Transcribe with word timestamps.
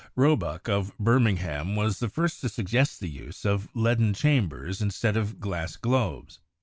Roebuck 0.15 0.67
of 0.67 0.97
Birmingham 0.97 1.75
was 1.75 1.99
the* 1.99 2.09
first 2.09 2.41
to 2.41 2.49
sug 2.49 2.65
gest 2.65 2.99
the 3.01 3.07
use 3.07 3.45
of 3.45 3.69
leaden 3.75 4.15
chambers 4.15 4.81
instead 4.81 5.15
of 5.15 5.39
glass 5.39 5.75
globes. 5.75 6.39